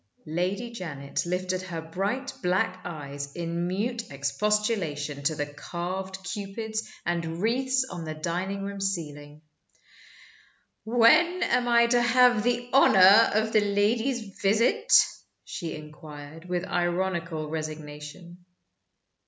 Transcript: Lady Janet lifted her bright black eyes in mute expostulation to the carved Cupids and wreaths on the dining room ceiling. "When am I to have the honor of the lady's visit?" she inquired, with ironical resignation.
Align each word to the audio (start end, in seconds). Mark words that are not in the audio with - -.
Lady 0.25 0.71
Janet 0.71 1.27
lifted 1.27 1.61
her 1.61 1.79
bright 1.79 2.33
black 2.41 2.81
eyes 2.85 3.33
in 3.35 3.67
mute 3.67 4.09
expostulation 4.09 5.21
to 5.21 5.35
the 5.35 5.45
carved 5.45 6.23
Cupids 6.23 6.89
and 7.05 7.39
wreaths 7.39 7.85
on 7.87 8.03
the 8.03 8.15
dining 8.15 8.63
room 8.63 8.81
ceiling. 8.81 9.43
"When 10.85 11.43
am 11.43 11.67
I 11.67 11.85
to 11.85 12.01
have 12.01 12.41
the 12.41 12.67
honor 12.73 13.29
of 13.35 13.53
the 13.53 13.61
lady's 13.61 14.39
visit?" 14.41 14.91
she 15.45 15.75
inquired, 15.75 16.49
with 16.49 16.65
ironical 16.65 17.47
resignation. 17.51 18.43